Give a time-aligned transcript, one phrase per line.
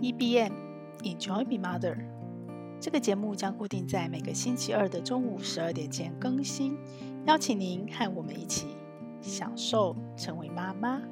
[0.00, 0.52] EBM
[1.02, 1.94] Enjoy be Mother，
[2.80, 6.74] 这个节目将固定在每个星期二的中午十二点前更新，
[7.26, 8.68] 邀请您和我们一起
[9.20, 11.02] 享受成为妈妈。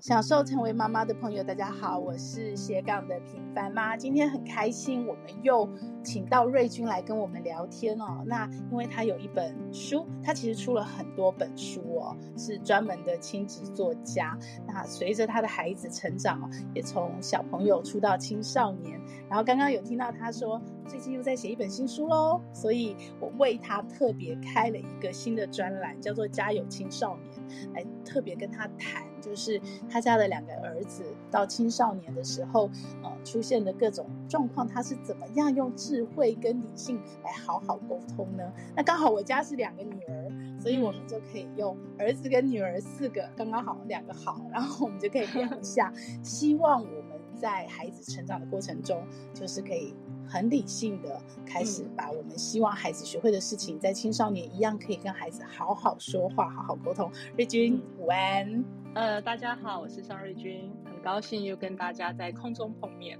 [0.00, 3.96] 享受成为妈妈的朋友，大家好，我是斜杠的平凡妈。
[3.96, 5.66] 今天很开心，我们又
[6.04, 8.22] 请到瑞君来跟我们聊天哦。
[8.26, 14.38] 那因为他有一本书，他其实出了很多本书哦，是专门的亲子作家。
[14.66, 29.02] 那随着他的孩子成长，也从小朋友出到青少年，然后刚刚有听到他说最近又在写一本新书喽，所以我为他特别开了一个新的专栏，叫做《家有青少年》，来特别跟他谈。
[29.26, 32.70] 就是他家的两个儿子到青少年的时候，
[33.02, 38.52] 呃，出现的各种状况，他是怎么样用智慧跟理性来好好沟通呢？
[38.76, 45.92] 那刚好我家是两个女儿，所以我们就可以用儿子跟女儿四个，刚刚好两个好，然后我们就可以聊一下。
[46.22, 49.02] 希望我们在孩子成长的过程中，
[49.34, 49.92] 就是可以。
[50.26, 57.10] 很理性的开始，把我们希望孩子学会的事情，在青少年一样可以跟孩子好好说话、好好沟通。
[57.36, 58.64] 瑞君，午安。
[58.94, 63.18] 呃，大家好，我是尚瑞君，很高兴又跟大家在空中碰面。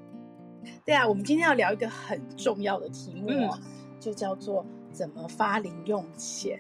[0.85, 3.61] 对啊，我们今天要聊一个很重要的题目，嗯、
[4.01, 6.59] 就叫做怎么发零用钱。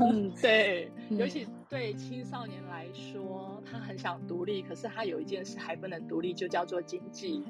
[0.00, 7.42] 嗯，对， 尤其对青少年来说，他很想独立，可是他有一件事还不能独立，就叫做经济。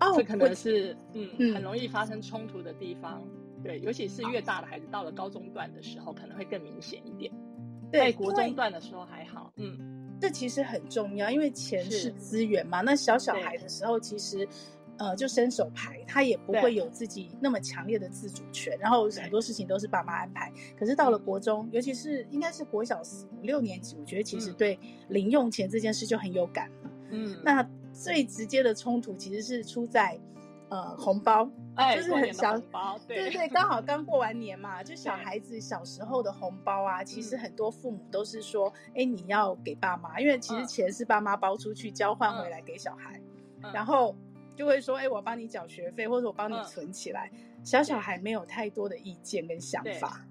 [0.00, 3.22] 哦，这可能是嗯，嗯很容易发生冲突的地方，
[3.62, 7.32] 对，尤其是越大的孩子到了高中段的时候，可能会更明显一点。
[7.92, 12.82] 在，国中段的时候还好，嗯，这其实很重要，因为钱是资源嘛。
[12.82, 14.46] 那小小孩的时候，其实
[14.98, 20.52] 呃，就伸手牌，他也不会有自己那么强烈的自主权，然后很多事情都是爸妈安排。
[20.78, 26.90] 可是到了国中，尤其是应该是国小四五六年级，我觉得其实对零用钱这件事就很有感了。
[27.10, 27.66] 嗯，那。
[27.96, 30.18] 最直接的冲突其实是出在，
[30.68, 32.58] 呃，红包， 哎，就是很小，
[33.08, 33.16] 对。
[33.16, 43.20] 对对，刚好刚过完年嘛，就小孩子小时候的红包啊，其实很多父母都是说，哎，你要给爸妈，因为其实钱是爸妈包出去交换回来给小孩，
[43.72, 44.14] 然后
[44.54, 47.30] 就会说，哎，我帮你缴学费，或者我帮你存起来，
[47.64, 50.26] 小小孩没有太多的意见跟想法，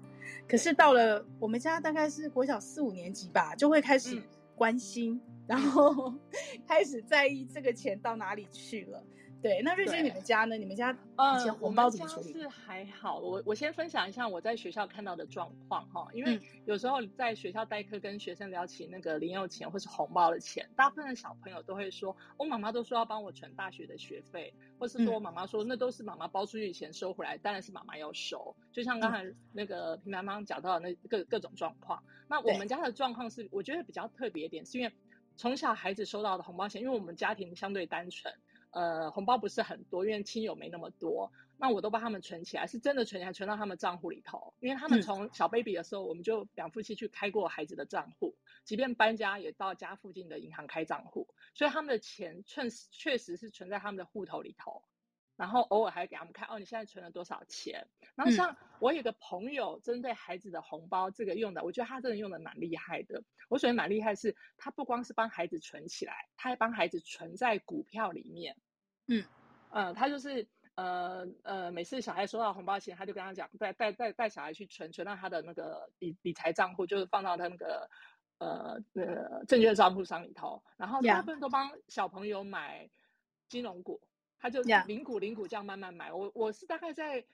[0.48, 4.22] 可是到了我们家大概是国小四五年级吧，就会开始
[4.54, 5.20] 关心。
[5.46, 6.12] 然后
[6.66, 9.02] 开始在意这个钱到哪里去了。
[9.42, 10.56] 对，那瑞君，你们家呢？
[10.56, 12.32] 你们家以前红包怎么处理？
[12.32, 13.18] 呃、是还好。
[13.18, 28.56] 我我先分享一下我在学校看到的状况哈，因为有时候在学校代课跟学生聊起那个零用钱或是红包的钱，大部分的小朋友都会说，我妈妈都说要帮我存大学的学费，或是说我妈妈说那都是妈妈包出去钱收回来，当然是妈妈要收。
[28.72, 32.02] 就像刚才那个平凡妈讲到的那各各种状况。
[32.26, 34.92] 那我们家的状况是，我觉得比较特别一点，是因为。
[35.36, 38.34] 从小孩子收到的红包钱，因为我们家庭相对单纯，
[38.70, 44.54] 呃，红包不是很多，因为亲友没那么多，那我都帮他们存起来，是真的存起来，存到他们账户里头。
[44.60, 54.82] 因为他们从小 baby 的时候，我们就两夫妻去开过孩子的账户，即便搬家也到家附近的银行开账户，所以他们的钱确实确实是存在他们的户头里头。
[55.36, 57.86] 然后偶尔还给他们看哦，你现在存了多少钱？
[58.14, 63.22] 然后像我有个朋友针对孩子的红包这个用的，我觉得他真的用的蛮厉害的。
[63.48, 68.56] 我觉得蛮厉害是，他不光是帮孩子存起来，他还帮孩子存在股票里面。
[69.08, 69.24] 嗯，
[69.70, 77.90] 呃，他就是呃呃，每次小孩收到红包钱，他就跟他讲，带带带带小孩去存，存到他的那个理理财账户，就是放到他那个
[78.38, 80.62] 呃呃证券账户上里头。
[80.78, 82.88] 然后大部分都帮小朋友买
[83.50, 84.00] 金融股。
[84.46, 87.24] 他就零股零股这样慢慢买，我我是大概在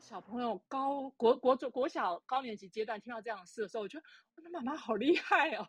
[0.00, 4.04] 小朋友高国国中国小高年级阶段听到这样的事的时候，我觉得
[4.34, 5.68] 我的妈妈好厉害哦。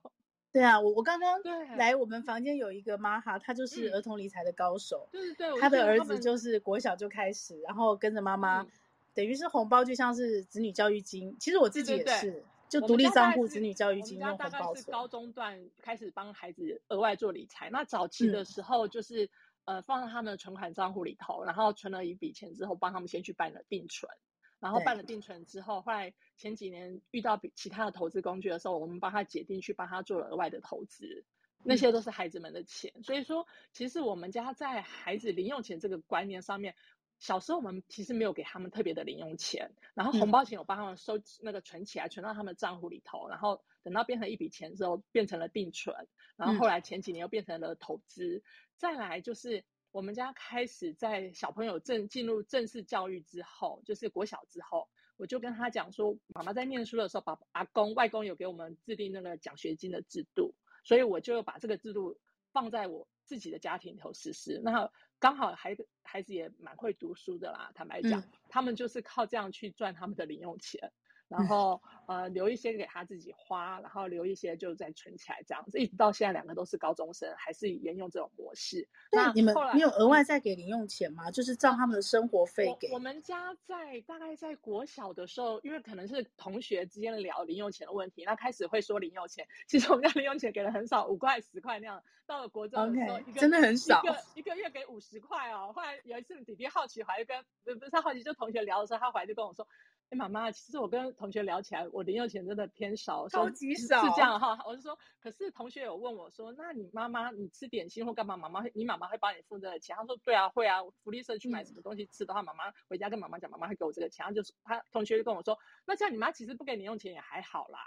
[0.52, 1.40] 对啊，我我刚刚
[1.78, 5.08] 来我们房间有一个妈哈，她就是儿童理财的高手。
[5.12, 8.66] 对对对，他的儿子就是国小就开始，然后跟着妈妈，
[9.14, 11.38] 等于是红包就像是子女教育金。
[11.40, 14.74] 其实我自己也是，就独立账户子女教育金用红包。
[14.74, 19.30] 是高中段开始帮孩子额外做理财，那早期的时候就是。
[19.72, 24.12] 呃，放在他们的存款账户里头，然后存了一笔钱之后，帮他们先去办了定存，
[24.60, 31.24] 然后办了定存之后，后来前几年遇到比其他的投资工具的时候，我们帮他解定去帮他做了额外的投资，
[31.64, 32.92] 那些都是孩子们的钱。
[32.96, 36.76] 嗯、所以说，其实我们家在孩子零用钱这个观念上面，
[37.22, 45.96] 小时候我们其实没有给他们特别的零用钱，然后红包钱我帮他们收那个存起来，存到他们账户里头，然后等到变成一笔钱之后，变成了定存，
[46.36, 48.38] 然后后来前几年又变成了投资。
[48.38, 48.42] 嗯
[48.82, 62.18] 再来就是我们家开始在小朋友正进入正式教育之后，就是国小之后，我就跟他讲说，妈妈在念书的时候，爸爸、阿公、外公有给我们制定那个奖学金的制度，所以我就把这个制度
[62.52, 64.60] 放在我自己的家庭里头实施。
[64.64, 64.92] 那
[65.22, 70.92] 刚好孩子孩子也蛮会读书的啦，坦白讲，嗯、他们就是靠这样去赚他们的零用钱。
[71.32, 78.88] 然后呃留一些给他自己花，然后留一些就再存起来，这样子一直到现在两个都是高中生，还是沿用这种模式。
[79.12, 81.30] 那你们你有额外再给零用钱吗？
[81.30, 82.90] 嗯、就是照他们的生活费给。
[82.90, 89.48] 我，我们家在大概在国小的时候，因为可能是同学之间聊零用钱的问题，那开始会说零用钱。
[89.68, 92.04] 其实我们家零用钱给的很少，五块十块那样。
[92.28, 95.74] 到了国中的时候，okay, 一个真的很少，一个一个月给五十块哦。
[95.76, 99.68] 后来有一次弟弟好奇，还跟不不是他好奇，就同学聊的时候，他回来就跟我说。
[100.12, 104.62] 哎，妈妈，其实我跟同学聊起来，我零用钱真的偏少，超级少，是这样哈。
[104.68, 108.36] 我就说，可是同学有问我说，那你妈妈，你吃点心或干嘛？
[108.36, 109.96] 妈妈，你妈妈会帮你付这个钱？
[109.96, 110.82] 他说，对啊，会啊。
[111.02, 114.26] 福利社去买什么东西吃的话，妈妈回家跟妈妈讲，妈妈会给我这个钱。
[114.26, 117.80] 他就他同学就跟我说，那这样你妈其实不给你用钱也还好啦。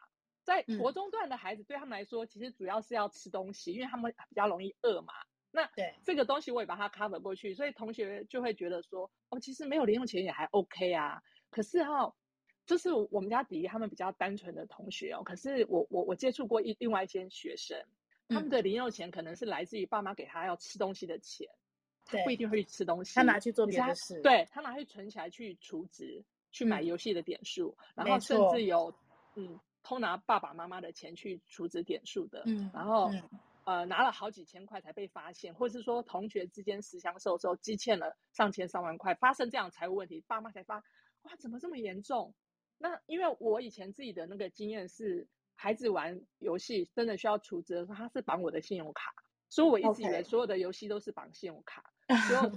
[0.44, 5.12] 在国中段的孩子，对他们来说，其实主要是要吃东西，因为他们比较容易饿嘛。
[5.50, 11.22] 那对这个东西我也把它 cover 过去，所以同学就会觉得说，哦，其实没有零用钱也还 OK 啊。
[11.54, 12.12] 可是哈。
[12.66, 17.78] 就是我们家弟弟他们比较单纯的同学哦，可是我我我接触过一另外一些学生，
[18.26, 21.46] 他们的零用钱可能是来自于爸妈给他要吃东西的钱，
[22.06, 28.94] 他不一定会去吃东西，他拿去做别的事，对，他拿去存起来去储值，去买游戏的点数，嗯、然后甚至有
[29.34, 33.22] 嗯偷拿爸爸妈妈的钱去储值点数的，嗯，然后、嗯、
[33.64, 40.82] 呃拿了好几千块才被发现，或是说同学之间私相授受，积欠了上千上万块，发生这样财务问题，爸妈才发
[41.24, 42.34] 哇怎么这么严重？
[42.78, 49.12] 那因为我以前自己的那个经验是，孩子玩游戏真的需要储值的时候，他是绑我的信用卡，
[49.48, 51.92] 所以我一直以为所有的游戏都是绑信用卡。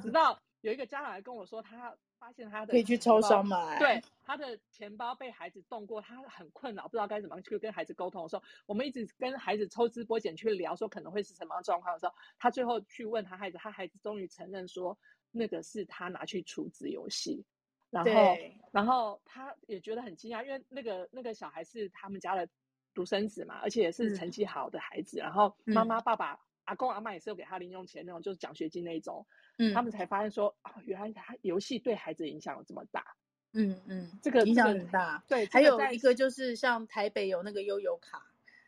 [0.02, 14.98] 直到有一个家长来跟我说，他发现他的可以去抽商买，对，他的钱包被孩子动过，他很困扰，不知道该怎么去跟孩子沟通的时候，我们一直跟孩子抽丝剥茧去聊，说可能会是什么样状况的时候，他最后去问他孩子，他孩子终于承认说，
[15.32, 17.46] 那个是他拿去储值游戏。
[17.90, 18.38] 然后，
[18.72, 22.48] 然后他也觉得很惊讶，因为那个那个小孩是他们家的
[22.94, 25.20] 独生子嘛，而且也是成绩好的孩子。
[25.20, 29.26] 嗯、然后妈妈、爸爸、嗯、阿公、阿妈也是有给他零用钱那种，就是奖学金那一种。
[29.58, 33.16] 嗯，他们才发现说，哦，原来他游戏对孩子的影响有这么大。
[33.54, 35.24] 嗯嗯，这个影响很大。
[35.28, 38.20] 对，还有一个就是像台北有那个悠游卡，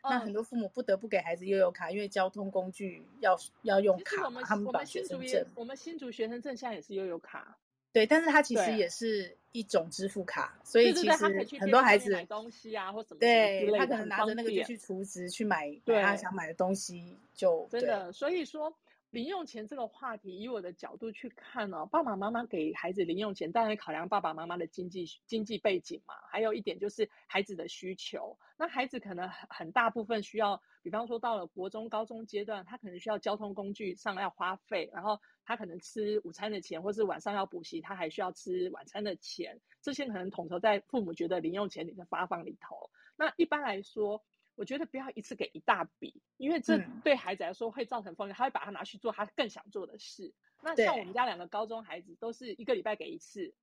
[0.02, 4.24] 嗯、那很多父母不得不给孩子悠游卡，因为交通工具要要用卡。
[4.26, 7.58] 我们他们我们新竹也，我们新竹学生证现在也是悠游卡。
[7.92, 11.12] 对，但是它其实也是一种支付卡，所以其实
[11.60, 18.12] 很多孩子买东西啊或什么，对，他可能拿着那个就去储值去买他想买的东西就，就真的。
[18.12, 18.72] 所以说
[19.12, 28.38] 零用钱这个话题，以我的角度去看呢、哦，爸爸妈妈给孩子零用钱，当然考量爸爸妈妈的经济经济背景嘛，还有一点就是孩子的需求。
[28.58, 35.20] 那孩子可能很很大部分需要，比方说到了国中、高中阶段，他可能需要交通工具上要花费，然后。
[35.46, 42.92] 他可能吃午餐的钱，或是晚上要补习，他还需要吃晚餐的钱，这些可能统筹在父母觉得零用钱里的发放里头。
[43.16, 44.24] 那一般来说，
[44.54, 50.34] 我觉得不要一次给一大笔，因为这对孩子来说会造成风险，他会把它拿去做他更想做的事。
[50.64, 53.54] 那像我们家两个高中孩子，都是一个礼拜给一次，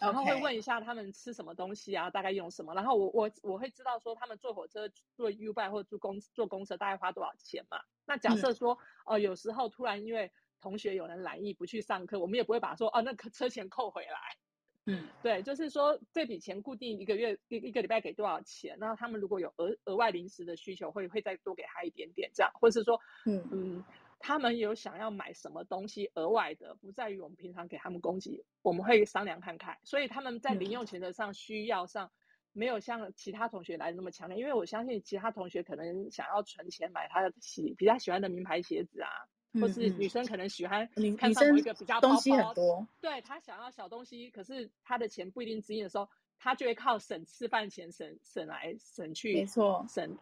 [0.00, 7.78] 然后会问一下他们吃什么东西啊，大概用什么，然后我我我会知道说他们坐火车、坐 U-Bike 或坐公坐公车大概花多少钱嘛。
[8.06, 14.38] 那假设说，哦，有时候突然因为同学有人懒意不去上课，我们也不会把说哦，那个车钱扣回来。
[14.86, 23.84] 嗯，对，就是说这笔钱固定一个月一一个礼拜给多少钱，那他们如果有额额外临时的需求，会会再多给他一点点这样，或是说，嗯嗯，
[24.18, 29.78] 他们有想要买什么东西额外的，不在于我们平常给他们供给，我们会商量看看。
[29.84, 32.10] 所以他们在零用钱的上需要上，
[32.52, 39.10] 没有像其他同学来的那么强烈，因为我相信其他同学可能想要存钱买他的喜比较喜欢的名牌鞋子啊。
[39.54, 40.88] 或是女生可能喜欢
[41.18, 50.16] 看上一个比较包包东西很多，对，她想要小东西，可是她的钱不一定支应的时候，她就会靠省吃饭钱省省来省去，没错，省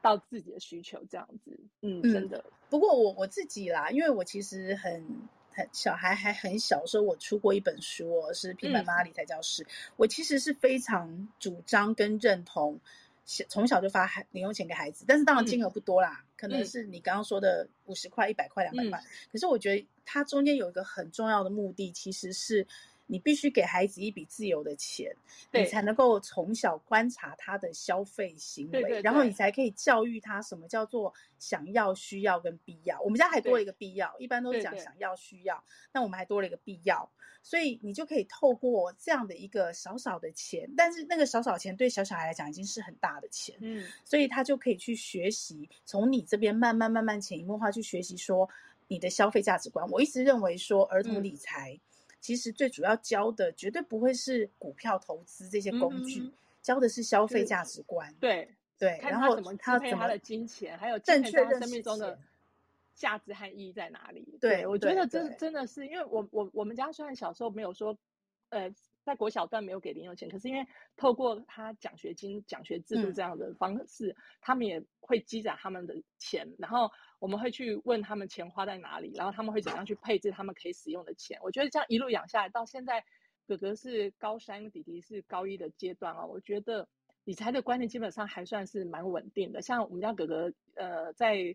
[0.00, 2.44] 到自己的需求这样子，嗯，真的。
[2.70, 5.04] 不过我我自己啦，因为我其实很
[5.50, 12.78] 很小孩还很小的时候，我出过一本书，是平板妈妈理财教室，嗯、我其实是非常主张跟认同。
[13.48, 18.98] 从小就发孩零用钱给孩子，但是当然金额不多啦，嗯、可能是你刚刚说的五十块、一百块、两百块。
[18.98, 22.66] 嗯、可是我觉得它中间有一个很重要的目的，其实是。
[23.14, 25.14] 你必须给孩子一笔自由的钱，
[25.52, 33.00] 你才能够从小观察他的消费行为，对对对，然后你才可以教育他什么叫做想要、需要跟必要。
[33.02, 37.08] 我们家还多了一个必要，一般都是讲想要、需要，那我们还多了一个必要，
[37.40, 48.50] 所以你就可以透过这样的一个少少的钱，但是那个少少钱对小小孩来讲已经是很大的钱，嗯，所以他就可以去学习，从你这边慢慢慢慢潜移默化去学习说。
[48.86, 49.88] 你的消费价值观。
[49.88, 51.80] 我一直认为说，儿童理财
[52.24, 58.14] 其实最主要教的绝对不会是股票投资这些工具，嗯、教的是消费价值观。
[58.18, 59.54] 对对，然后怎么
[60.16, 62.18] 金钱，还有正确的生命中的
[62.94, 64.26] 价值和意义在哪里？
[64.40, 67.94] 对，对我觉得真真的是，因为我我我们家虽然小时候没有说，
[68.48, 68.74] 呃。
[69.04, 81.38] 在国小段没有给零用钱，可是因为透过他奖学金、奖学制度这样的方式，嗯、他们也会积攒他们的钱，然后我们会去问他们钱花在哪里，然后他们会怎样去配置他们可以使用的钱。
[81.42, 83.04] 我觉得这样一路养下来，到现在
[83.46, 86.88] 哥哥是高三，弟弟是高一的阶段哦，我觉得
[87.24, 89.60] 理财的观念基本上还算是蛮稳定的。
[89.62, 91.54] 像我们家哥哥，呃，在。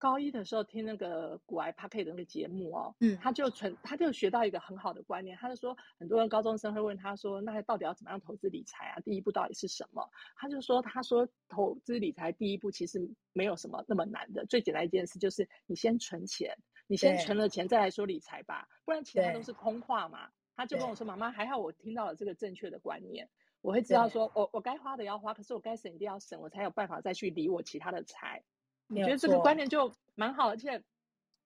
[0.00, 9.00] 高一的时候听那个股癌 Podcast 的那个节目哦，嗯，他就存，他就学到一个很好的观念，他就说，很多人高中生会问他说，那到底要怎么样投资理财啊？
[9.00, 10.02] 第一步到底是什么？
[10.36, 12.98] 他就说，他说投资理财第一步其实
[13.34, 20.30] 没有什么那么难的，最简单一件事就是你先存钱，你先存了钱再来说理财吧，不然其他都是空话嘛。
[20.56, 23.28] 他就跟我说，妈妈还好我听到了这个正确的观念，
[23.60, 28.42] 我会知道说我我该花的要花，可是我该省一定要省，我才有办法再去理我其他的财。
[28.90, 30.82] 我觉得这个观念就蛮好，而且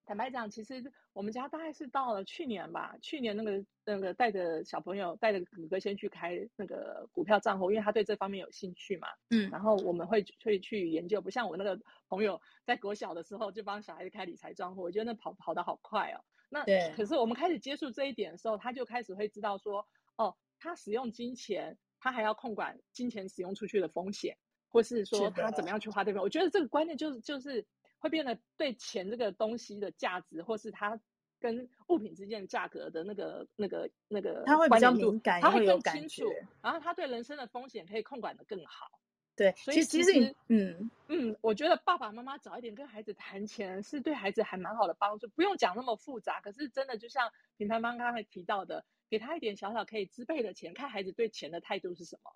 [0.05, 9.07] 坦白讲，其实我们家大概是到了去年吧，去年那个那个带着小朋友带着哥哥先去开那个股票账户，因为他对这方面有兴趣嘛。
[9.29, 9.49] 嗯。
[9.49, 16.21] 然后我们会会去研究，不像我那个朋友在国小的时候就帮小孩子开理财账户，我觉得那跑跑得好快哦。
[16.49, 16.93] 那对。
[16.95, 19.87] 可是我们开始接触这一点的时候，他就开始会知道说，
[20.17, 24.37] 哦，他使用金钱，他还要控管金钱使用出去的风险。
[24.75, 27.65] 或是说他怎么样去花这边，我觉得这个观念就是就是
[27.97, 30.99] 会变得对钱这个东西的价值，或是他
[31.39, 36.29] 跟物品之间的价格的那个那个那个，他会比较敏感，他会更清楚，
[36.61, 38.99] 然后他对人生的风险可以控管的更好。
[39.37, 46.39] 对，所以其实，其实嗯嗯，我觉得爸爸妈妈早一点跟孩子谈钱，是对孩子还蛮好的帮助，不用讲那么复杂。
[46.39, 52.31] 可是真的就像品牌妈刚才提到的，给他一点小小可以支配的钱，看孩子对钱的态度是什么。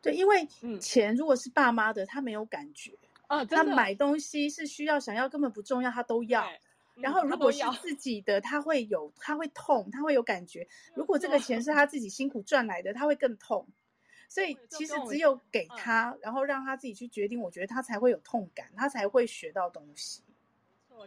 [0.00, 0.46] 对，因为
[0.80, 3.44] 钱如果是爸妈的，他没有感觉啊。
[3.44, 6.46] 他买东西是需要想要，根本不重要，他都要。
[6.94, 10.68] 然后如果是自己的，他会有，他会痛，他会有感觉。
[10.94, 13.66] 如果这个钱是他自己辛苦赚来的，他会更痛。
[14.28, 20.22] 所以其实只有给他，然后让他自己去决定，我觉得他才会有痛感，他才会学到东西。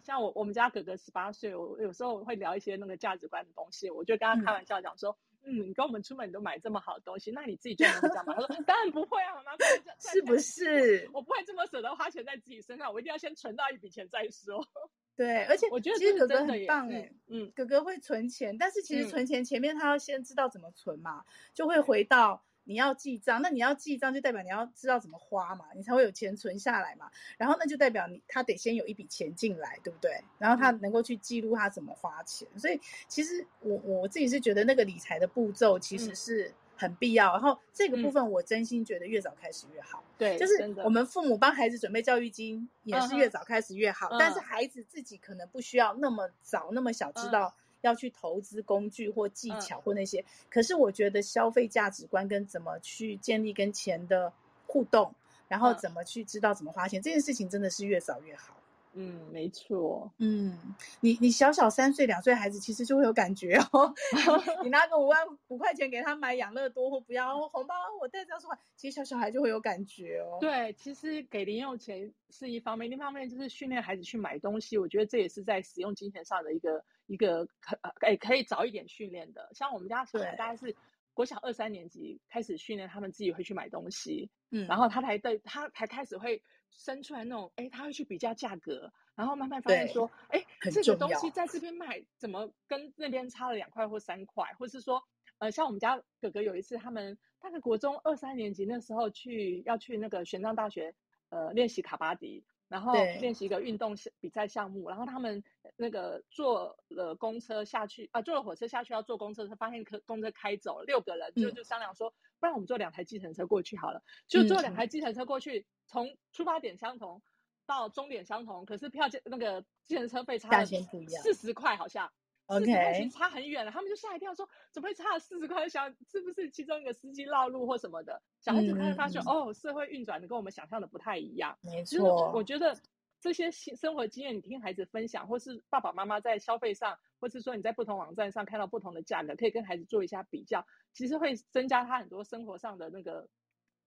[0.04, 5.12] 像我我们家哥哥十八岁，我有时候会聊一些那个价值观的东西，我就跟他开玩笑讲说。
[5.12, 8.34] 嗯，你跟我们出门你都买这么好的东西，那你自己赚的这样吗？
[8.36, 9.58] 他说当然不会啊，妈妈，
[10.00, 11.10] 是不是？
[11.14, 14.68] 我不会这么舍得花钱在自己身上，我一定要先存到一笔钱再说。
[15.16, 22.44] 对，而且我觉得其实哥哥很棒哎，嗯，哥哥会存钱，但是其实存钱前面他要先知道怎么存嘛，嗯、就会回到。
[22.66, 27.10] 你要记账，那你要记账就代表你要知道怎么花嘛，你才会有钱存下来嘛。
[27.38, 30.22] 然后那就代表你他得先有一笔钱进来，对不对？
[30.38, 32.48] 然后他能够去记录他怎么花钱。
[32.58, 37.32] 所以其实我我自己是觉得那个理财的步骤其实是很必要。
[37.32, 40.04] 然后这个部分我真心觉得越早开始越好。
[40.18, 44.10] 对，就是我们父母帮孩子准备教育金也是越早开始越好。
[44.20, 47.56] 但是孩子自己可能不需要那么早那么小知道。
[47.86, 54.34] 要去投资工具或技巧或那些，嗯、可是我觉得消费价值观跟怎么去建立跟钱的
[54.66, 55.14] 互动，
[55.48, 58.55] 然后怎么去知道怎么花钱，嗯、这件事情真的是越早越好。
[58.98, 60.10] 嗯，没错。
[60.20, 60.58] 嗯，
[61.02, 63.94] 你你小小三岁两岁孩子其实就会有感觉哦。
[64.64, 70.38] 你拿个五万五块钱给他买养乐多或不要红包，我带着说话，其实小小孩就会有感觉哦。
[70.40, 74.78] 对，其实给零用钱是一方面，另一方面就是训练孩子去买东西。
[74.78, 79.50] 我觉得这也是在使用金钱上的一个一个可诶可以早一点训练的。
[79.54, 80.74] 像我们家小孩大概是
[81.16, 84.30] 国小二三年级开始训练，他们自己会去买东西。
[84.52, 86.44] 嗯，然后他才对他才开始会。
[86.78, 95.02] 生出来那种，哎，他会去比较价格，然后慢慢发现说，哎，这个东西在这边卖，怎么跟那边差了两块或三块，或是说，
[95.38, 100.94] 呃，像我们家哥哥有一次，他们大概国中二三年级那时候去要去那个玄奘大学，
[101.30, 105.44] 呃，练习卡巴迪，然后练习一个运动比赛项目，然后他们
[105.76, 115.60] 那个坐了公车下去，啊、呃，坐了火车下去要坐公车，他发现可公车开走了，六个人就就商量说，嗯、不然我们坐两台计程车过去好了，就坐两台计程车过去。
[115.60, 117.22] 嗯从出发点相同
[117.68, 122.12] 到终点相同，可是票价那个计程车费差了四十块，好像
[122.48, 123.72] 四十块钱差很远了。
[123.72, 125.68] 他们就吓一跳，说怎么会差了四十块？
[125.68, 128.22] 想是不是其中一个司机绕路或什么的？
[128.40, 131.58] 小孩子开始发现，哦，社会运转的跟我们想象的不太一样。
[131.62, 132.78] 没错，我觉得
[133.20, 143.28] 这些生活经验，你听孩子分享，或是爸爸妈妈在消费上，或是说你在不同网站上看到不同的价格，可以跟孩子做一下比较，其实会增加他很多生活上的那个。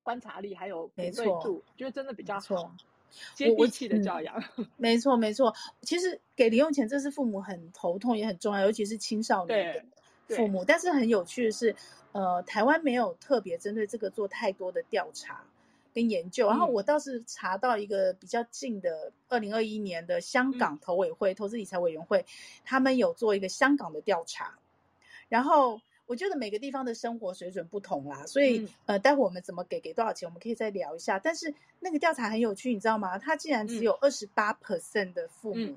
[0.04, 2.74] 观察力还有敏锐度，觉得真的比较好。
[3.34, 4.42] 接地气的教养。
[4.56, 5.54] 嗯、 没错，没错。
[5.82, 9.84] 其实给零用钱，这是父母很头痛，也很重要，尤其是青少年
[10.28, 10.64] 的父母。
[10.64, 11.74] 但是很有趣的是，
[12.12, 15.42] 呃，台湾没有特别针对这个做太多的调查
[15.94, 16.46] 跟研究。
[16.46, 22.24] 嗯、然后我倒是查到一个比较近的，二零二一年的香港投委会、嗯、投资理财委员会，
[22.64, 24.58] 他们有做一个香港的调查，
[25.28, 25.80] 然后。
[26.08, 31.18] 我觉得每个地方的生活水准不同啦，所以、嗯、呃，待会我们怎么给给多少钱，我们可以再聊一下。
[31.18, 33.18] 但是那个调查很有趣，你知道吗？
[33.18, 35.76] 他竟然只有二十八 percent 的父母，嗯、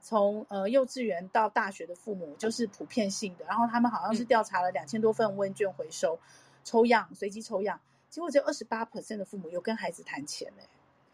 [0.00, 6.20] 从呃幼稚园到大学的父母就是普遍性的，然后他们好像是调查了两千多份问卷回收、嗯、
[6.62, 10.62] 抽样随机抽样，结果只有二十八 percent 的父母有跟孩子谈钱呢，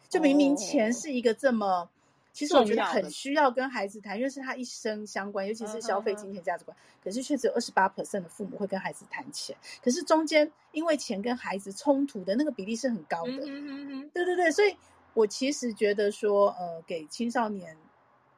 [0.08, 1.66] 就明明钱是一个这么。
[1.66, 1.88] 哦
[2.37, 6.76] 其实我觉得很需要跟孩子谈，因为是他一生相关，尤其是消费、金钱、价值观。
[7.02, 13.33] 可是却只有二十八 percent 的父母会跟孩子谈钱，可是中间因为钱跟孩子冲突的那个比例是很高的。
[13.33, 14.11] 嗯嗯嗯。
[14.12, 14.76] 对对对，所以
[15.14, 17.75] 我其实觉得说，呃，给青少年。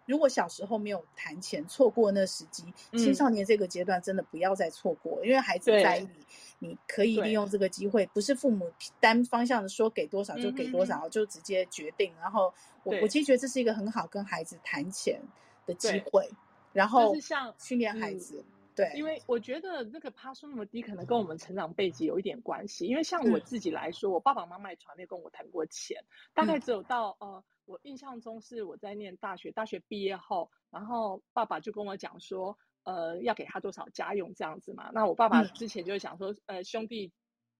[0.06, 6.24] 如果小时候没有谈钱，错过那时机，青少年这个阶段真的不要再错过，嗯、因为孩子在意你，
[6.58, 12.12] 你可以利用这个机会，不是父母单方向的说给多少就给多少，嗯、就直接决定。
[12.20, 12.52] 然后
[12.84, 15.20] 我我其实觉得这是一个很好跟孩子谈钱
[15.66, 16.28] 的机会，
[16.72, 18.44] 然后就是像训练孩子。
[18.74, 22.86] 对，因为我觉得那个趴数那么低，可能跟我们成长背景有一点关系。
[22.86, 27.42] 因为像我自己来说，嗯、我爸爸妈妈也从来没有跟我谈过钱，大概只有到呃。
[27.68, 34.90] 我印象中是我在念大学，大学毕业后，然后爸爸就跟我讲说，呃，要给他多少家用这样子嘛。
[34.94, 37.12] 那我爸爸之前就想说，呃，兄弟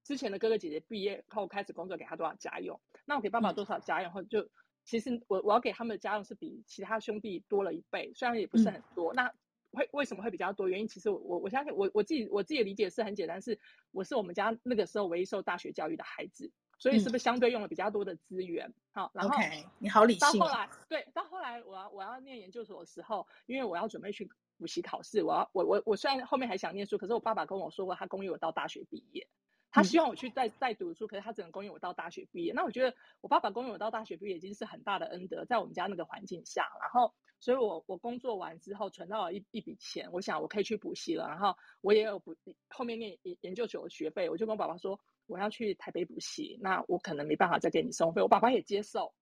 [0.05, 2.81] 之前的哥哥姐姐毕业后开始工作，给他多少家用？
[3.05, 4.11] 那我给爸爸多少家用？
[4.11, 4.49] 后就
[4.85, 9.13] 其实我我要给他们的家用是比其他兄弟多了一倍，虽然也不是很多。
[9.13, 9.31] 那
[9.73, 10.71] 会为什么会比较多？
[10.71, 13.61] 原因其实我我我相信我我自己我自己的理解是很简单，是
[13.91, 16.51] 我是我们家那个时候唯一受大学教育的孩子。
[16.79, 18.69] 所以是不是相对用了比较多的资源？
[18.69, 20.41] 嗯、好，然后 okay, 你好理性。
[20.41, 29.29] 到后来，对，到后来我要我要念研究所的时候，因为我要准备去补习考试，我要我我我虽然后面还想念书，可是我爸爸跟我说过，他供应我到大学毕业。
[29.71, 32.55] 他希望我去再再读书，可是他只能供应我到大学毕业。
[32.55, 36.63] 那我觉得我爸爸供应我到大学毕业已经是很大的恩德，在我们家那个环境下。
[36.81, 41.29] 然后，所以我我工作完之后存到了一一笔钱，我想我可以去补习了。
[41.29, 42.35] 然后我也有补
[42.71, 48.21] 后面念研研究所的学费，我就跟我爸爸说我要去台北补习，那我可能没办法再给你生活费。
[48.21, 49.15] 我爸爸也接受。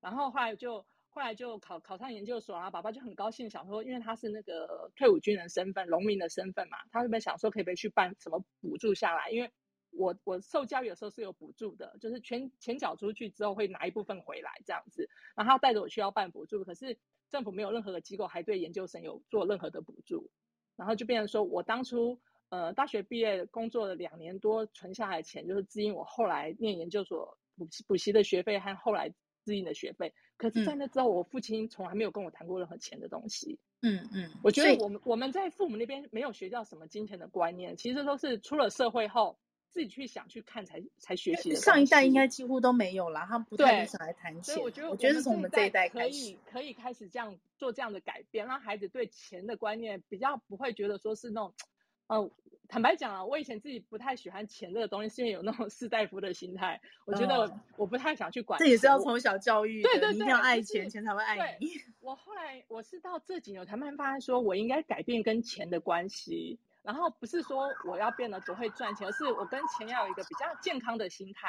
[0.00, 9.50] 然后后来就后来就考考上研究所，然后爸爸就很高兴，想说因为他是那个退伍军人身份、农民的身份嘛，他就想说可以不可以去办什么补助下来，因为。
[9.94, 16.98] 我我受教育的时候是有补助的，就是全钱缴出去之后会拿一部分回来这样子，然后他带着我去要办补助，可是
[17.28, 20.30] 政府没有任何的机构还对研究生有做任何的补助，
[20.76, 22.18] 然后就变成说我当初
[22.52, 29.08] 呃大学毕业工作了两年多存下来的钱，就是支应我后来念研究所补习补习的学费和后来
[29.42, 33.58] 支应的学费，可是在那之后，我父亲从来没有跟我谈过任何钱的东西。
[33.80, 39.38] 嗯嗯，我觉得我们我们在父母那边没有学到什么金钱的观念，其实都是出了社会后。
[39.72, 41.56] 自己去想去看才才学习的。
[41.56, 44.54] 上一代应该几乎都没有了，他们不太想来谈钱。
[44.54, 51.54] 所以我觉得，我觉得是从我们这一代可以可以开始这样做这样的改变，让孩子对钱的观念比较不会觉得说是那种，
[52.12, 52.30] 呃，
[52.68, 58.60] 坦白讲啊，我以前自己不太喜欢钱这个东西，是因为有那种士大夫的心态，我觉得我不太想去管。
[58.60, 61.68] 这也是要从小教育，对对对，一定要爱钱，钱才会爱你。
[62.00, 66.58] 我后来我是到这几年我才慢慢发现，说我应该改变跟钱的关系。
[66.82, 71.48] 然后不是说我要变得多会赚钱，而是我跟钱要有一个比较健康的心态。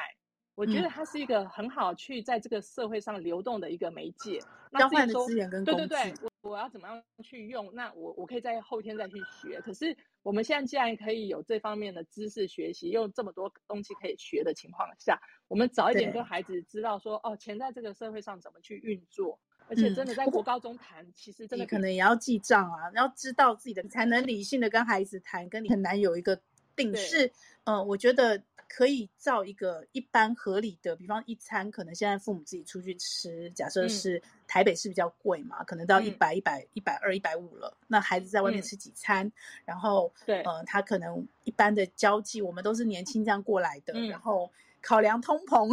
[0.55, 4.39] 我觉得它是一个很好去在这个社会上流动的一个媒介，
[4.77, 5.65] 交换的资源跟。
[5.65, 7.73] 对对对，我我要怎么样去用？
[7.73, 9.59] 那我我可以在后天再去学。
[9.61, 19.39] 可是我们现在既然可以有这方面的知识学习，又这么多东西可以学的情况下，我们早一点跟孩子知道说，哦，钱在这个社会上怎么去运作。
[19.69, 26.39] 而且真的在国高中谈，嗯、其实真的可能也要记账啊，要知道自己的才能理性的跟孩子谈，跟你很难有一个
[26.75, 27.27] 定式。
[27.63, 37.77] 嗯、呃，我觉得可以照一个一般合理的，比方一餐，可能现在父母自己出去吃，假设是台北市比较贵嘛，嗯、可能到一百、一百、一百二、一百五了。
[37.85, 39.31] 那孩子在外面吃几餐，嗯、
[39.65, 45.69] 然后对，呃，他可能一般的交际，我们都是年轻这样过来的，嗯、然后考量通膨，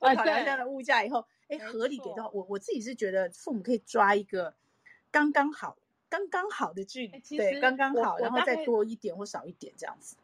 [0.00, 1.22] 考量这样的物价以后。
[1.48, 4.54] 哎，合理给到我，我自己是觉得父母可以抓一个
[5.10, 5.76] 刚刚好、
[6.08, 10.16] 刚刚好的距离，对，刚刚好，然后再多一点或少一点这样子。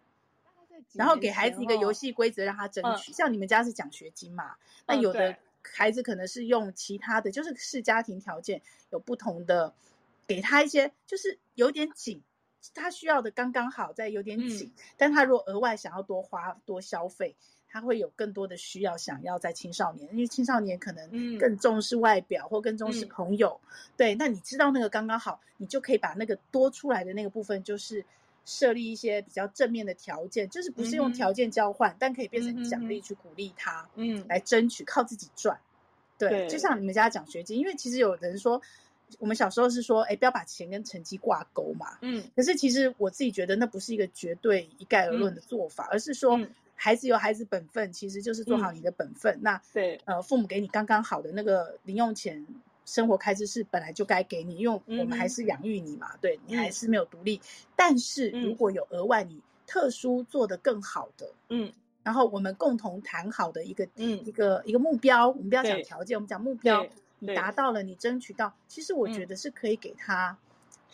[0.92, 3.12] 然后给孩子一个游戏规则，让他争取。
[3.12, 4.56] 像你们家是奖学金嘛？
[4.86, 8.60] 那有的孩子可能是用其他的，就是视家庭条件
[8.90, 9.72] 有不同的，
[10.26, 12.22] 给他一些就是有点紧，
[12.74, 14.72] 他需要的刚刚好，再有点紧。
[14.96, 17.34] 但他如果额外想要多花多消费。
[17.70, 23.60] 他会有更多的需要，想要在青少年，因为青少年可能更重视外表或更重视朋友。
[23.62, 28.02] 嗯、对，那你知道那个刚刚好，你就可以把那个多出来的那个部分，就是
[28.48, 35.61] 设立一些比较正面的条件，就是不是用条件交换，嗯、但可以变成奖励去鼓励他，嗯，来争取靠自己赚。
[36.16, 38.61] 对，对，就像你们家奖学金，因为其实有人说。
[39.18, 41.96] 我们小时候是说，哎，不要把钱跟成绩挂钩嘛。
[42.02, 42.22] 嗯。
[42.37, 46.38] 可是其实我自己觉得，那不是一个绝对一概而论的做法，嗯、而是说，
[46.74, 49.34] 孩子有孩子本分，其实就是做好你的本分。
[49.37, 52.46] 嗯、那对，呃，父母给你刚刚好的那个零用钱，
[52.88, 56.09] 生活开支是本来就该给你，因为我们还是养育你嘛。
[56.14, 57.37] 嗯、对，你还是没有独立。
[57.37, 57.40] 嗯、
[57.77, 61.70] 但是如果有额外你特殊做得更好的，嗯，
[62.03, 66.87] 然后我们共同谈好的一个，嗯，一个一个目标，我们不要讲条件，我们讲目标。
[67.20, 70.38] 你达到了，你争取到，其实我觉得是可以给他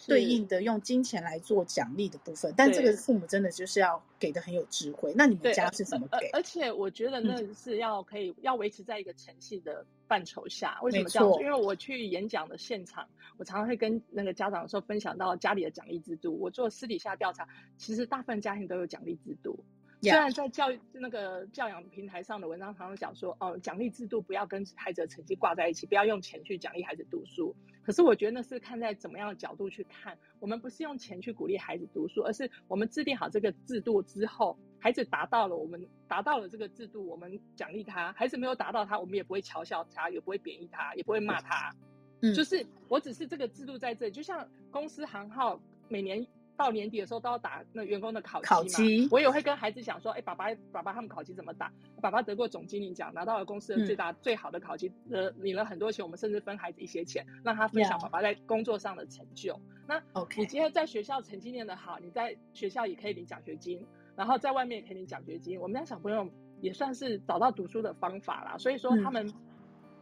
[0.06, 5.12] 对应的用金钱来做奖励的部分，但这个父母真的就是要给的很有智慧。
[5.16, 6.28] 那你们家是怎么给？
[6.32, 10.78] 而且我觉得那是要可以要维持在一个诚信的范畴下。
[10.82, 11.40] 为什么这样说？
[11.40, 16.38] 因为我去演讲的现场，我常常会跟那个家长说分享到家里的奖励制度。
[16.38, 19.58] 我做私底下调查，其实大部分家庭都有奖励制度。
[20.02, 27.54] 虽然在教育那个教养平台上的文章常常讲说，哦，奖励制度不要跟孩子的成绩挂在一起，不要用钱去奖励孩子读书。
[27.84, 30.16] 可是我觉得那是看在怎么样的角度去看。
[30.40, 41.70] 我们不是用钱去鼓励孩子读书，而是我们制定好这个制度之后，孩子达到了，我们达到了这个制度，我们奖励他；孩子没有达到他，我们也不会嘲笑他，也不会贬义他，也不会骂他。
[42.22, 46.26] 嗯，就是我只是这个制度在这里，就像公司行号每年。
[46.56, 49.08] 到年底的时候都要打那员工的考考绩。
[49.10, 51.72] 我也会跟孩子讲说，哎，爸爸，爸爸他们考绩怎么打？
[52.00, 56.04] 爸爸得过总经理奖，拿到了公司的最大、嗯、最好的考绩，呃，领了很多钱。
[56.04, 59.58] 我们甚至分孩子一些钱，让他分享爸爸在工作上的成就。
[59.86, 60.00] 那
[60.36, 63.84] 你今天在学校成绩练得好，你在学校也可以领奖学金，
[64.16, 65.60] 然后在外面也可以领奖学金。
[65.60, 66.28] 我们家小朋友
[66.60, 69.32] 也算是找到读书的方法啦，所以说他们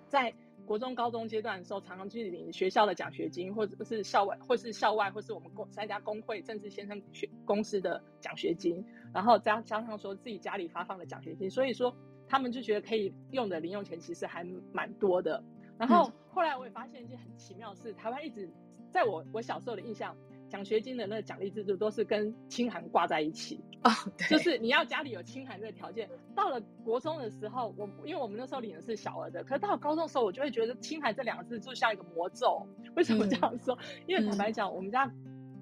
[0.09, 0.33] 在。
[0.65, 11.95] 国中、高中阶段的时候，常常去领学校的奖学金，或者是校外，或是校外，或是我们公三家工会，甚至先生学公司的奖学金，然后加加上说自己家里发放的奖学金，所以说
[12.27, 15.43] 他们就觉得可以用的零用钱其实还蛮多的。
[15.79, 18.49] 然后后来我也发现一件很奇妙的事，台湾一直
[18.91, 20.17] 在我我小时候的印象。
[20.53, 26.07] 奖学金的那个奖励制度都是跟清寒挂在一起啊，oh, 就是你要家里有清寒这个条件。
[26.35, 32.67] 到了国中的时候，我因为我们那时候领的是小额的，可是到了高中的时候，我就会觉得清寒这两个字就像一个魔咒。
[32.97, 33.75] 为什么这样说？
[33.77, 35.11] 嗯、因为坦白讲，嗯、我们家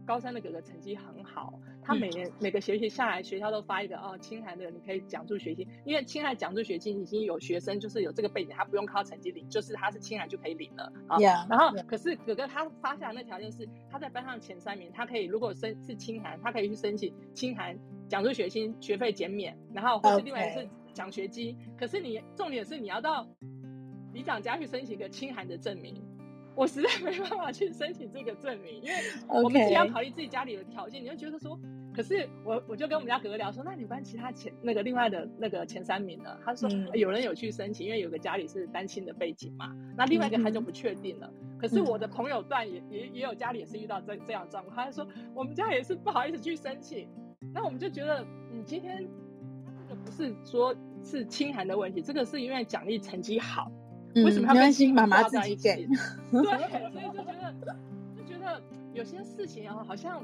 [0.06, 1.58] 高三的哥哥成绩很好。
[1.82, 11.18] 他每年每个学期下来，学校都发一个哦，清寒的你可以奖助学金，因为清寒奖助学金已经有学生就是有这个背景，他不用靠成绩领，就是他是清寒就可以领了啊。
[11.18, 17.76] Yeah, 然后.可是哥哥他发下来那条件是他在班上前三名，他可以如果申是清寒，他可以去申请清寒
[18.08, 21.56] 奖助学金学费减免，然后或者另外一个是奖学金。
[21.78, 23.26] 可是你重点是你要到
[24.12, 25.94] 里长家去申请一个清寒的证明。
[26.54, 28.94] 我实在没办法去申请这个证明，因为
[29.28, 31.58] 我们只要考虑自己家里的条件你就觉得说，
[31.94, 36.36] 可是我我就跟我们家哥哥聊说，那你班其他前那个另外的那个前三名呢？
[36.44, 41.32] 他说、有人有去申请，因为有个家里是单亲的背景嘛，那另外一个他就不确定了。
[41.40, 47.08] 嗯、可是我的朋友段也也也有家里也是遇到这这样状况，他就说我们家也是不好意思去申请。
[47.54, 49.08] 那我们就觉得，你今天
[49.88, 53.72] 这个不是说是清寒的问题，这个是因为奖励成绩好。
[54.14, 55.86] 为什么要跟心妈妈自己给？
[56.30, 56.42] 对，
[56.90, 57.54] 所以就觉得
[58.16, 58.60] 就觉得
[58.92, 60.22] 有些事情啊，好像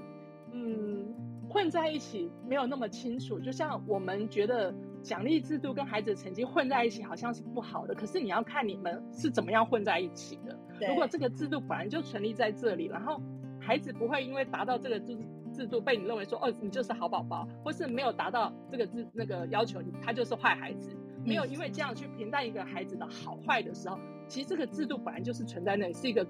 [0.53, 1.15] 嗯
[1.49, 3.39] 混在一起没有那么清楚。
[3.39, 10.59] 就像我们觉得奖励制度跟孩子的成绩混在一起好像是不好的，可是你要看你们是怎么样混在一起的。
[10.89, 13.21] 如果这个制度本来就成立在这里，然后
[13.61, 15.17] 孩子不会因为达到这个制
[15.53, 20.91] 制度被你认为说哦你就是好宝宝，或是没有达到这个制那个要求，他就是坏孩子。
[21.27, 26.27] 没有因为这样去评判一个孩子的好坏的时候，其实这个制度本来就是存在那里，是一个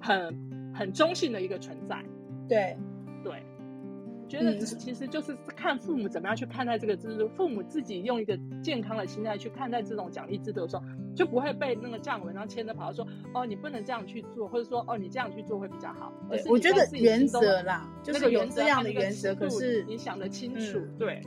[0.00, 2.02] 很很中性的一个存在。
[2.48, 2.76] 对
[3.22, 3.42] 对，
[4.28, 7.28] 觉得其实就是看父母怎么样去看待这个制度。
[7.36, 10.82] 父母自己用一个健康的心态去看待这种奖励制度的时候，
[11.14, 16.12] 就不会被那个降文然后牵着跑，说哦你不能这样去做，或者说哦你这样去做会比较好。
[16.46, 21.22] 我觉得原则啦，就是有这样的原则，可是你想得清楚，嗯、对。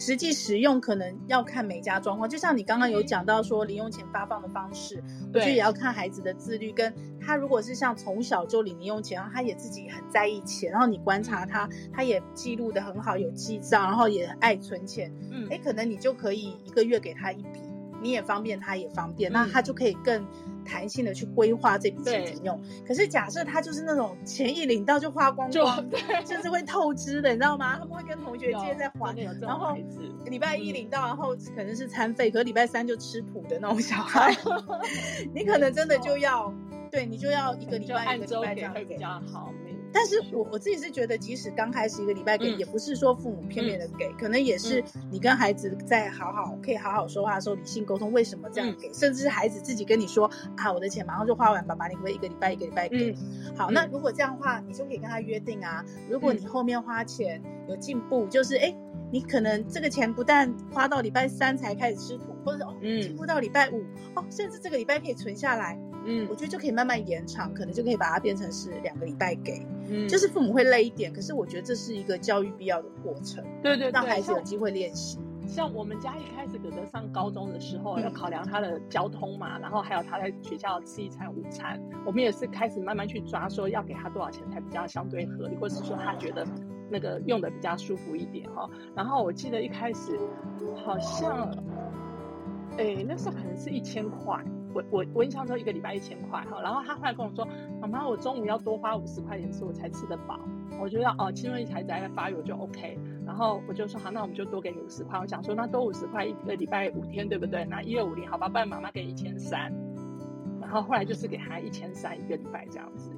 [0.00, 5.00] 实际使用可能要看每家状况，就像你刚刚有讲到说零用钱发放的方式，
[5.32, 6.72] 我觉得也要看孩子的自律。
[6.72, 17.60] 跟他如果是像从小就领零用钱，然后他也自己很在意钱，然后你观察他，他也记录得很好，有记账，然后也爱存钱，嗯，哎，可能你就可以一个月给他一笔，
[18.00, 20.26] 你也方便，他也方便，那他就可以更
[20.64, 22.60] 弹性的去规划这笔钱怎么用。
[22.86, 25.84] 可是假设他就是那种钱一领到就花光光，
[26.26, 27.78] 甚至会透支的，你知道吗？
[27.78, 29.76] 他们会跟同学借再还，然后
[30.24, 34.36] 礼拜一领到，然后可能是餐费，可是礼拜三就吃土的那种小 孩，
[35.34, 36.52] 你可能真的就要，
[36.90, 39.52] 对你就要一个礼拜一个礼拜这样给比较好。
[39.92, 53.10] 但是我我自己是觉得，即使刚开始一个礼拜给，嗯、也不是说父母片面的给，嗯、可能也是你跟孩子在好好可以好好说话的时候，理性沟通为什么这样给，嗯、甚至是孩子自己跟你说啊，我的钱马上就花完，爸爸你可不可以一个礼拜一个礼拜给？
[53.12, 53.16] 嗯、
[53.56, 58.74] 好，那如果这样的话，你就可以跟他约定啊，如果你后面花钱有进步，就是哎，
[59.10, 63.82] 你可能这个钱不但花到礼拜三才开始吃土，或者哦进步到礼拜五
[64.14, 65.78] 哦，甚至这个礼拜可以存下来。
[66.10, 75.20] 嗯，我觉得就可以慢慢延长，可能就可以把它变成是两个礼拜给，嗯，就是父母会累一点，可是我觉得这是一个教育必要的过程，对对，让孩子有机会练习。
[75.46, 86.46] 像我们家一开始哥哥上高中的时候，要考量他的交通嘛，然后还有他在学校吃一餐午餐，我们也是开始慢慢去抓，说要给他多少钱才比较相对合理，或者是说他觉得
[86.88, 88.68] 那个用的比较舒服一点哈。
[88.94, 90.18] 然后我记得一开始
[90.76, 91.52] 好像，
[92.78, 94.44] 哎，那时候可能是一千块。
[94.74, 97.46] 我我我印象中一个礼拜一千块哈，然后他后来跟我说，
[97.80, 100.38] 妈妈，我中午要多花五十块钱吃，我才吃得饱。
[100.80, 105.18] 我觉得哦，青春期孩子在发育我就 OK，然后我就说好，那我们就多给你五十块。
[105.18, 107.64] 我想说那多五十块一个礼拜五天对不对？
[107.64, 109.72] 那一二五零好吧，不然妈妈给一千三。
[110.60, 113.10] 然后后来就是给他一千三一个礼拜这样子。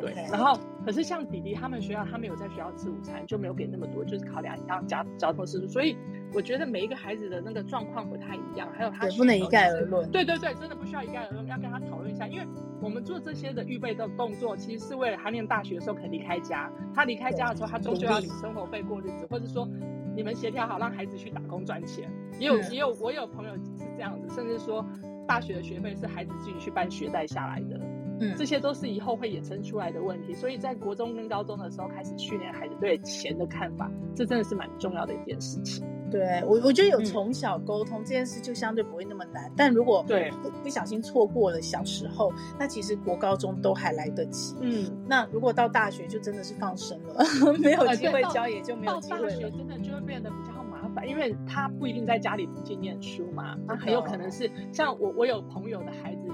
[0.00, 5.68] 对.然后可是像弟弟他们学校，他们有在学校吃午餐，就没有给那么多，就是考量一下交交通支出。
[5.68, 5.96] 所以
[6.32, 10.10] 我觉得每一个孩子的那个状况不太一样，还有他也不能一概而论。
[10.10, 12.26] 对对对，真的不需要一概而论，要跟他讨论一下。
[12.26, 12.46] 因为
[12.80, 16.70] 我们做这些的预备的动作，其实是为了他念大学的时候可以离开家。
[16.94, 19.66] 他离开家的时候，他终究要领生活费过日子，或者说
[20.14, 22.10] 你们协调好让孩子去打工赚钱。
[22.38, 23.62] 也有也有我有朋友是
[23.96, 24.84] 这样子，甚至说
[25.26, 27.80] 大学的学费是孩子自己去办学贷下来的。
[28.18, 35.86] 嗯，这些都是以后会衍生出来的问题，所以在国中跟高中的时候开始训练孩子对钱的看法，这真的是蛮重要的一件事情。
[36.10, 44.54] 对我，我觉得有从小沟通、嗯、这件事就相对不会那么难，但如果对不，不小心错过了小时候，那其实国高中都还来得及。
[44.60, 47.24] 嗯，那如果到大学就真的是放生了，
[47.58, 49.24] 没有机会教，也就没有机会了。
[49.24, 56.28] 到大学真的就会变得比较麻烦，因为他不一定在家里附近念书嘛，他很有可能是像我，我有朋友的孩子。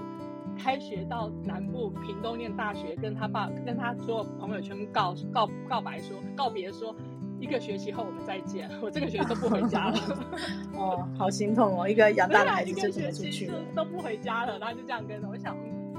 [0.59, 6.95] 开学到南部屏东念大学，跟他爸跟他所有朋友圈告告告白说告别说，
[7.43, 8.71] 一个学期后我们再见。
[8.81, 9.99] 我这个学期都不回家了。
[10.79, 14.61] 哦，好心痛哦，一个养大的孩子就这么出去了，都不回家了。
[14.61, 15.57] 然后就这样跟着，我想，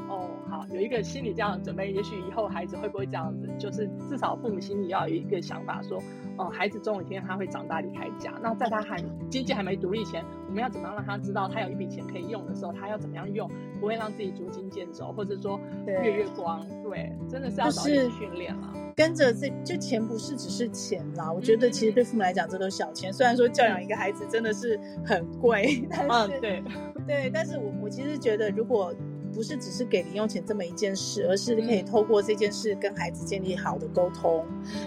[0.08, 3.50] 哦，好，有一个心理这样的准备，也许以后孩子会不会这样子？
[3.60, 6.02] 就是至少父母心里要有一个想法说。
[6.38, 8.34] 哦，孩子总有一天他会长大离开家。
[8.42, 8.98] 那在他还
[9.30, 13.48] 经济还没独立前，我们要怎么样让他知道他有一笔钱可以用的时候，他要怎么样用，
[13.80, 16.66] 不会让自己捉襟见肘，或者说月月光。
[16.82, 18.74] 对，对，真的是要早点训练了。
[18.96, 23.12] 跟着这就钱不是只是钱啦，我觉得其实对父母来讲这都小钱。
[23.12, 26.64] 嗯、虽然说教养一个孩子真的是很贵，但是、嗯、对
[27.08, 28.94] 对，但是我我其实觉得如果。
[29.34, 34.46] 不是只是给零用钱这么一件事，而是可以透过这件事跟孩子建立好的沟通，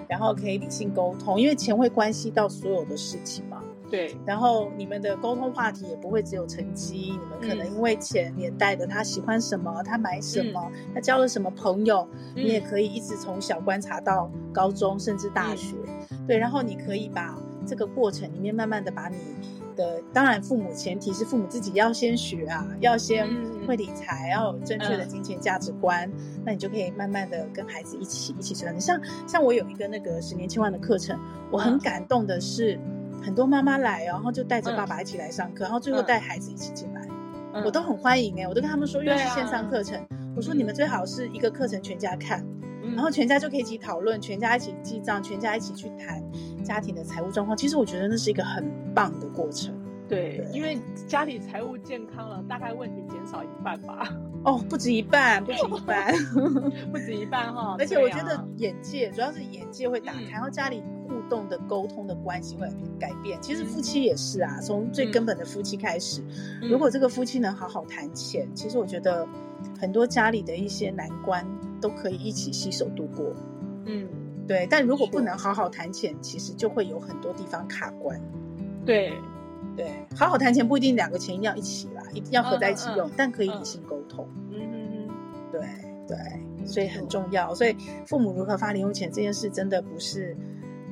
[0.09, 3.61] 然后可以理性沟通，因为钱会关系到所有的事情嘛。
[3.91, 4.17] 对。
[4.25, 15.77] 然后你们的沟通话题也不会只有成绩，你们可能因为前年代的他喜欢什么，他买什么，他交了什么朋友，你也可以一直从小观察到高中甚至大学。
[16.27, 19.17] 对，然后你可以把这个过程里面慢慢的把你。
[19.77, 23.29] 的当然，父母前提是父母自己要先学啊，要先
[23.67, 26.11] 会理财，要有正确的金钱价值观，
[26.47, 28.81] 那你就可以慢慢的跟孩子一起一起成长。
[28.81, 31.21] 像像我有一个那个十年千万的课程，
[31.51, 32.81] 我很感动的是，
[33.23, 37.03] 很多妈妈来，然后就带着爸爸一起来上课，然后最后带孩子一起进来，
[37.65, 40.01] 我都很欢迎哎，我都跟他们说，因为是线上课程，
[40.37, 42.45] 我说你们最好是一个课程全家看。
[42.95, 46.23] 然后全家就可以一起讨论，全家一起记账，全家一起去谈
[46.63, 47.59] 家庭的财务状况。
[47.59, 49.75] 其实我觉得那是一个很棒的过程。
[50.09, 54.09] 对，对因为家里财务健康了，大概问题减少一半吧。
[54.45, 56.15] 哦，不止一半，不止一半，
[56.93, 57.75] 不止一半哈。
[57.81, 60.96] 而且我觉得眼界，啊、主要是眼界会打开，嗯、然后家里互
[61.29, 63.39] 动的沟通的关系会改变。
[63.41, 66.23] 其实夫妻也是啊，从最根本的夫妻开始，
[66.63, 69.27] 嗯、如果这个夫妻能好好谈钱，其实我觉得
[69.81, 71.47] 很多家里的一些难关。
[71.79, 73.35] 都可以一起携手度过，
[73.85, 74.09] 嗯，
[74.49, 74.67] 对。
[74.71, 78.19] 但如果不能好好谈钱，其实就会有很多地方卡关。
[78.87, 79.13] 对，
[79.77, 84.27] 对，好好谈钱不一定两个钱一定要一起啦，一定要合在一起用，但可以理性沟通。
[84.51, 85.09] 嗯嗯嗯，
[85.53, 85.61] 对
[86.09, 87.55] 对，所以很重要。
[87.55, 90.35] 所以父母如何发零用钱这件事，真的不是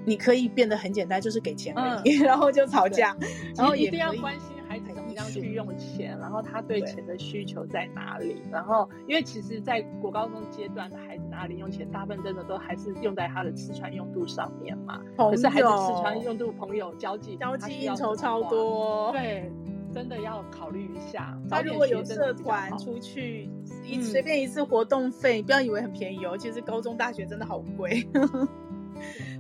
[0.05, 3.17] 你可以变得很简单，就是给钱而已，嗯、 然后就吵架，
[3.57, 8.43] 然后一定要关心孩子怎么样去用钱，然后他对钱的需求在哪里？
[8.51, 15.01] 然后，因为其实，在国高中阶段的孩子拿零用钱，大部分真的都还是用在他的吃穿用度上面嘛。
[15.17, 19.51] 可是孩子吃穿用度、朋友交际、交际应酬超多，对，
[19.93, 21.39] 真的要考虑一下。
[21.49, 23.49] 他如果有社团出去，
[23.85, 28.05] 一随便一次活动费，不要以为很便宜哦，其实高中大学真的好贵，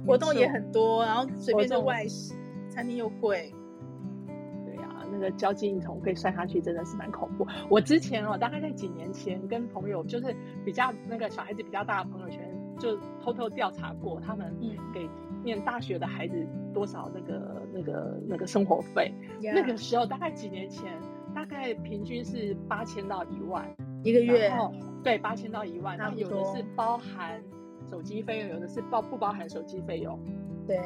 [0.07, 2.35] 活动也很多，然后随便就外食，
[2.68, 3.53] 餐厅又贵。
[5.12, 7.46] 那个交际应酬可以算下去，真的是蛮恐怖。
[7.70, 14.53] 我之前哦，大概在几年前跟朋友，就是比较那个小孩子比较大的朋友圈，就偷偷调查过，他们
[14.92, 15.09] 给
[15.44, 19.14] 念大学的孩子多少那个那个那个生活费。
[19.40, 20.92] 那个时候大概几年前，
[21.33, 23.64] 大概平均是八千到一万
[24.03, 24.50] 一个月。
[25.05, 27.40] 对，八千到一万，然后有的是包含
[27.94, 30.18] 手机费用，有的是包不包含手机费用。
[30.66, 30.80] 对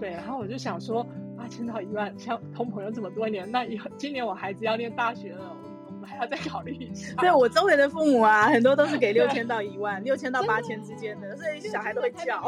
[0.00, 1.06] 对，然后我就想说。
[1.36, 5.54] 八千到一万，像通朋友这么多年，那以后今年我孩子要念大学了，
[5.86, 7.14] 我们还要再考虑一下。
[7.16, 12.40] 对，我周围的父母啊，很多都是给六千到一万，六千到八千之间的，所以小孩都会叫。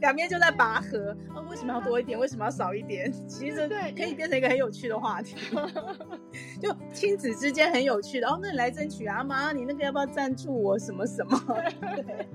[0.00, 2.18] 两边就在拔河，啊，为什么要多一点？
[2.18, 3.12] 为什么要少一点？
[3.28, 5.36] 其实可以变成一个很有趣的话题，
[6.60, 8.28] 就亲子之间很有趣的。
[8.28, 11.40] 哦，那你来争取啊，妈，你那个要不要赞助我什么什么？
[11.80, 12.28] 对。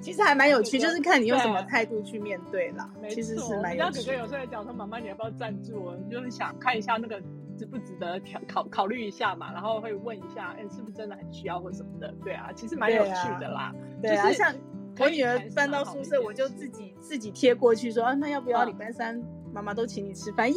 [0.00, 2.90] 其实还蛮有趣，就是看你用什么态度去面对啦。
[3.10, 4.00] 其实是蛮有趣。
[4.00, 7.20] 哥哥有时候讲说：“妈妈，你要不要赞助我？”就是想看一下那个
[7.54, 8.18] 值不值得
[8.50, 12.10] 考考虑一下嘛，然后会问一下，哎，是不是真的很需要或什么的？
[12.24, 13.74] 对啊，其实蛮有趣的啦。
[14.00, 14.54] 对啊，像
[14.98, 19.20] 我女儿搬到宿舍，我就自己自己贴过去说：“啊，那要不要礼拜三
[19.52, 20.56] 妈妈都请你吃饭？”要。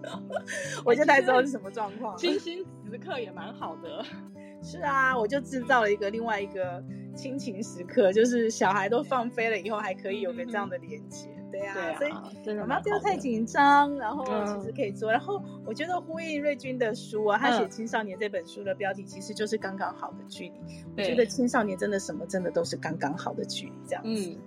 [0.84, 2.16] 我就才知道是什么状况。
[2.16, 4.04] 清新时刻也蛮好的。
[4.62, 6.82] 是啊，我就制造了一个另外一个
[7.14, 15.10] 亲情时刻，就是小孩都放飞了以后，还可以有个这样的连接，嗯、对啊，对啊，所以妈妈不要太紧张，然后其实可以做。
[15.10, 20.58] 嗯、然后我觉得呼应瑞君的书啊，他写青少年这本书的标题其实就是刚刚好的距离。
[20.68, 24.30] 嗯、我觉得青少年真的什么真的都是刚刚好的距离，这样子。
[24.30, 24.38] 嗯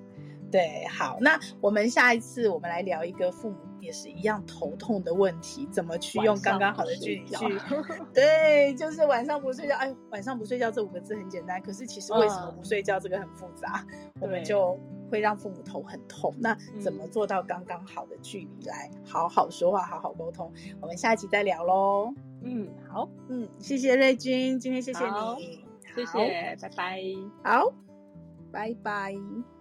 [0.51, 7.45] 对，好，那我们下一次我们来聊一个父母也是一样头痛的问题，怎么去用刚刚好的距离去？
[8.13, 9.77] 对，就是晚上不睡觉。
[9.77, 14.77] 哎，晚上不睡觉这五个字很简单，可是其实为什么不睡觉这个很复杂，嗯、我们就
[15.11, 16.33] 会让父母头很痛。
[16.39, 20.51] 那怎么做到刚刚好的距离来好好说话、好好沟通？
[20.79, 22.13] 我们下一期再聊喽。
[22.43, 25.05] 嗯，好，嗯，谢谢瑞君，今天谢谢
[25.37, 27.01] 你，谢谢，拜拜，
[27.43, 27.73] 好，
[28.51, 29.60] 拜拜。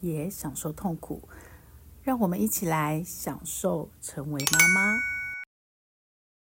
[0.00, 1.28] 也享受痛苦，
[2.02, 5.17] 让我们一起来享受成为妈妈。